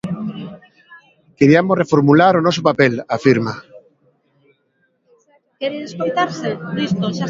[1.39, 3.53] Queriamos reformular o noso papel, afirma.